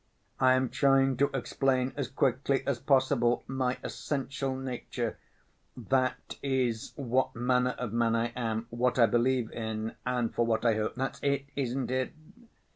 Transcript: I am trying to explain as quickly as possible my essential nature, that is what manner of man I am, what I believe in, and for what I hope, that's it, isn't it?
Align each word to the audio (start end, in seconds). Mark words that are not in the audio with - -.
I 0.39 0.53
am 0.53 0.69
trying 0.69 1.15
to 1.17 1.29
explain 1.31 1.93
as 1.95 2.07
quickly 2.07 2.65
as 2.65 2.79
possible 2.79 3.43
my 3.45 3.77
essential 3.83 4.55
nature, 4.55 5.19
that 5.77 6.39
is 6.41 6.93
what 6.95 7.35
manner 7.35 7.75
of 7.77 7.93
man 7.93 8.15
I 8.15 8.29
am, 8.35 8.65
what 8.71 8.97
I 8.97 9.05
believe 9.05 9.51
in, 9.51 9.93
and 10.03 10.33
for 10.33 10.43
what 10.43 10.65
I 10.65 10.73
hope, 10.73 10.95
that's 10.95 11.19
it, 11.21 11.45
isn't 11.55 11.91
it? 11.91 12.13